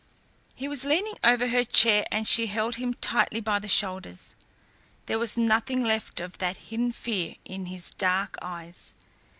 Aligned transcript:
He 0.55 0.67
was 0.67 0.83
leaning 0.83 1.13
over 1.23 1.47
her 1.49 1.63
chair 1.63 2.07
and 2.09 2.27
she 2.27 2.47
held 2.47 2.77
him 2.77 2.95
tightly 2.95 3.39
by 3.39 3.59
the 3.59 3.67
shoulders. 3.67 4.35
There 5.05 5.19
was 5.19 5.37
nothing 5.37 5.83
left 5.83 6.19
of 6.19 6.39
that 6.39 6.57
hidden 6.57 6.91
fear 6.91 7.35
in 7.45 7.67
his 7.67 7.91
dark 7.91 8.35
eyes. 8.41 8.95